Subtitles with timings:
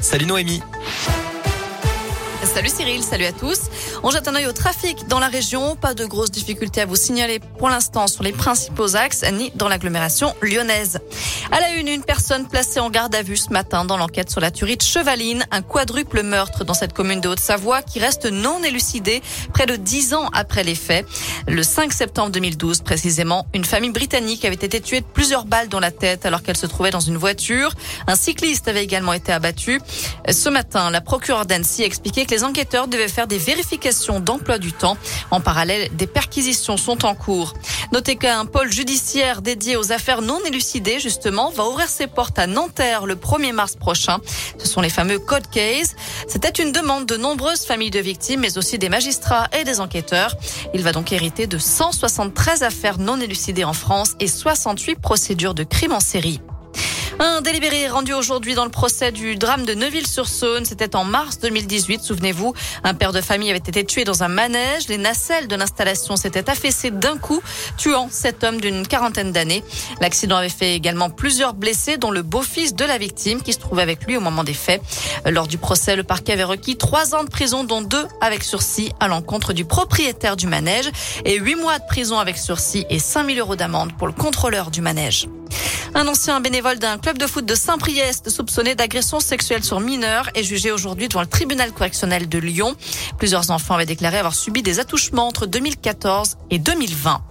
[0.00, 0.60] Salut Noémie.
[2.44, 3.58] Salut Cyril, salut à tous.
[4.02, 5.76] On jette un œil au trafic dans la région.
[5.76, 9.68] Pas de grosses difficultés à vous signaler pour l'instant sur les principaux axes ni dans
[9.68, 10.98] l'agglomération lyonnaise.
[11.50, 14.40] À la une, une personne placée en garde à vue ce matin dans l'enquête sur
[14.40, 18.62] la tuerie de Chevaline, un quadruple meurtre dans cette commune de Haute-Savoie qui reste non
[18.62, 19.22] élucidé
[19.54, 21.06] près de dix ans après les faits.
[21.48, 25.80] Le 5 septembre 2012 précisément, une famille britannique avait été tuée de plusieurs balles dans
[25.80, 27.72] la tête alors qu'elle se trouvait dans une voiture.
[28.06, 29.80] Un cycliste avait également été abattu.
[30.30, 34.72] Ce matin, la procureure d'Annecy expliquait que les enquêteurs devaient faire des vérifications d'emploi du
[34.72, 34.96] temps.
[35.30, 37.54] En parallèle, des perquisitions sont en cours.
[37.92, 42.48] Notez qu'un pôle judiciaire dédié aux affaires non élucidées, justement, va ouvrir ses portes à
[42.48, 44.18] Nanterre le 1er mars prochain.
[44.58, 45.94] Ce sont les fameux code case.
[46.26, 50.34] C'était une demande de nombreuses familles de victimes, mais aussi des magistrats et des enquêteurs.
[50.74, 55.62] Il va donc hériter de 173 affaires non élucidées en France et 68 procédures de
[55.62, 56.40] crimes en série.
[57.20, 60.64] Un délibéré rendu aujourd'hui dans le procès du drame de Neuville-sur-Saône.
[60.64, 62.54] C'était en mars 2018, souvenez-vous.
[62.82, 64.88] Un père de famille avait été tué dans un manège.
[64.88, 67.40] Les nacelles de l'installation s'étaient affaissées d'un coup,
[67.76, 69.62] tuant cet homme d'une quarantaine d'années.
[70.00, 73.82] L'accident avait fait également plusieurs blessés, dont le beau-fils de la victime qui se trouvait
[73.82, 74.82] avec lui au moment des faits.
[75.24, 78.90] Lors du procès, le parquet avait requis trois ans de prison, dont deux avec sursis
[78.98, 80.90] à l'encontre du propriétaire du manège
[81.24, 84.80] et huit mois de prison avec sursis et 5000 euros d'amende pour le contrôleur du
[84.80, 85.28] manège.
[85.96, 90.42] Un ancien bénévole d'un club de foot de Saint-Priest soupçonné d'agression sexuelle sur mineurs est
[90.42, 92.74] jugé aujourd'hui devant le tribunal correctionnel de Lyon.
[93.16, 97.22] Plusieurs enfants avaient déclaré avoir subi des attouchements entre 2014 et 2020.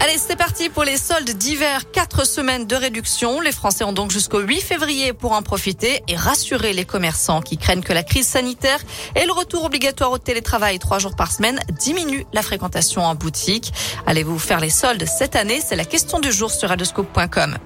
[0.00, 1.90] Allez, c'est parti pour les soldes d'hiver.
[1.90, 3.40] Quatre semaines de réduction.
[3.40, 7.58] Les Français ont donc jusqu'au 8 février pour en profiter et rassurer les commerçants qui
[7.58, 8.78] craignent que la crise sanitaire
[9.16, 13.72] et le retour obligatoire au télétravail trois jours par semaine diminuent la fréquentation en boutique.
[14.06, 15.60] Allez-vous faire les soldes cette année?
[15.60, 17.58] C'est la question du jour sur radescope.com.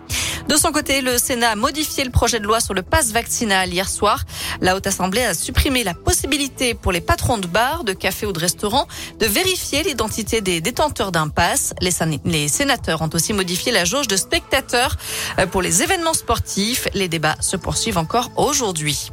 [0.48, 3.73] De son côté, le Sénat a modifié le projet de loi sur le pass vaccinal
[3.73, 4.25] hier soir.
[4.61, 8.33] La Haute Assemblée a supprimé la possibilité pour les patrons de bars, de cafés ou
[8.33, 8.87] de restaurants
[9.19, 11.75] de vérifier l'identité des détenteurs d'un pass.
[11.81, 11.93] Les,
[12.25, 14.97] les sénateurs ont aussi modifié la jauge de spectateurs
[15.39, 16.89] euh, pour les événements sportifs.
[16.95, 19.11] Les débats se poursuivent encore aujourd'hui.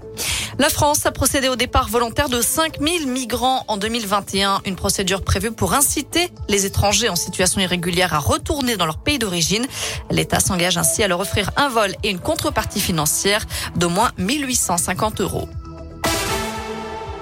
[0.59, 5.53] La France a procédé au départ volontaire de 5000 migrants en 2021, une procédure prévue
[5.53, 9.65] pour inciter les étrangers en situation irrégulière à retourner dans leur pays d'origine.
[10.11, 13.45] L'État s'engage ainsi à leur offrir un vol et une contrepartie financière
[13.77, 15.47] d'au moins 1850 euros.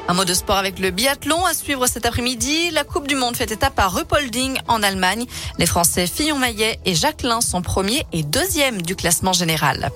[0.08, 2.72] Un mot de sport avec le biathlon à suivre cet après-midi.
[2.72, 5.28] La Coupe du Monde fait étape à Ruppolding en Allemagne.
[5.60, 9.92] Les Français Fillon Maillet et Jacqueline sont premiers et deuxièmes du classement général.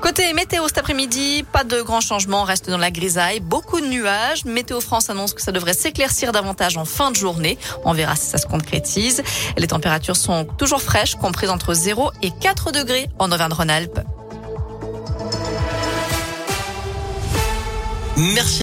[0.00, 4.44] Côté météo cet après-midi, pas de grands changements, reste dans la grisaille, beaucoup de nuages.
[4.44, 7.58] Météo France annonce que ça devrait s'éclaircir davantage en fin de journée.
[7.84, 9.22] On verra si ça se concrétise.
[9.56, 14.00] Les températures sont toujours fraîches, comprises entre 0 et 4 degrés en Auvergne-Rhône-Alpes.
[18.16, 18.56] Merci.